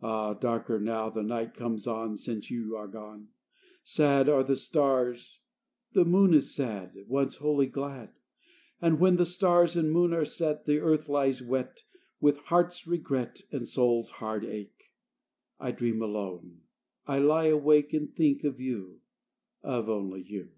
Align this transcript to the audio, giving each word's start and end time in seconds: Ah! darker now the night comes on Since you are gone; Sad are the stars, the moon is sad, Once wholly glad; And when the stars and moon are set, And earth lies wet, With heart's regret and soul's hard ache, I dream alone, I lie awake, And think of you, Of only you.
Ah! 0.00 0.32
darker 0.32 0.80
now 0.80 1.10
the 1.10 1.22
night 1.22 1.52
comes 1.52 1.86
on 1.86 2.16
Since 2.16 2.50
you 2.50 2.76
are 2.76 2.88
gone; 2.88 3.28
Sad 3.82 4.26
are 4.26 4.42
the 4.42 4.56
stars, 4.56 5.40
the 5.92 6.06
moon 6.06 6.32
is 6.32 6.54
sad, 6.54 6.94
Once 7.06 7.36
wholly 7.36 7.66
glad; 7.66 8.14
And 8.80 8.98
when 8.98 9.16
the 9.16 9.26
stars 9.26 9.76
and 9.76 9.92
moon 9.92 10.14
are 10.14 10.24
set, 10.24 10.66
And 10.66 10.78
earth 10.78 11.10
lies 11.10 11.42
wet, 11.42 11.82
With 12.20 12.38
heart's 12.46 12.86
regret 12.86 13.42
and 13.52 13.68
soul's 13.68 14.08
hard 14.12 14.46
ache, 14.46 14.94
I 15.58 15.72
dream 15.72 16.00
alone, 16.00 16.62
I 17.06 17.18
lie 17.18 17.48
awake, 17.48 17.92
And 17.92 18.10
think 18.10 18.44
of 18.44 18.60
you, 18.60 19.02
Of 19.62 19.90
only 19.90 20.22
you. 20.22 20.52